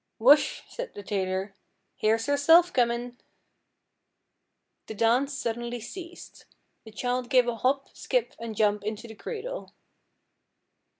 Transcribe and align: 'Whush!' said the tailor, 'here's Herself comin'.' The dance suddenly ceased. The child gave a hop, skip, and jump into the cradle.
'Whush!' 0.17 0.63
said 0.67 0.95
the 0.95 1.03
tailor, 1.03 1.55
'here's 1.95 2.25
Herself 2.25 2.73
comin'.' 2.73 3.19
The 4.87 4.95
dance 4.95 5.31
suddenly 5.31 5.79
ceased. 5.79 6.45
The 6.85 6.91
child 6.91 7.29
gave 7.29 7.47
a 7.47 7.57
hop, 7.57 7.95
skip, 7.95 8.33
and 8.39 8.55
jump 8.55 8.83
into 8.83 9.07
the 9.07 9.13
cradle. 9.13 9.73